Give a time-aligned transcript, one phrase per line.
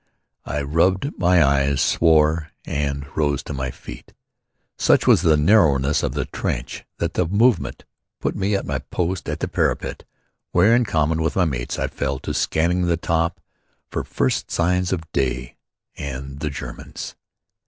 [0.45, 4.15] I rubbed my eyes, swore and rose to my feet.
[4.75, 7.85] Such was the narrowness of the trench that the movement
[8.19, 10.03] put me at my post at the parapet,
[10.53, 13.39] where in common with my mates, I fell to scanning the top
[13.91, 15.55] for the first signs of day
[15.95, 17.13] and the Germans.